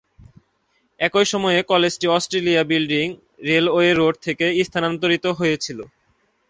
একই 0.99 1.25
সময়ে, 1.25 1.59
কলেজটি 1.63 2.05
অস্ট্রেলিয়া 2.07 2.63
বিল্ডিং, 2.63 3.07
রেলওয়ে 3.45 3.89
রোড 3.93 4.13
থেকে 4.21 4.45
স্থানান্তরিত 4.67 5.25
হয়েছিল। 5.39 5.79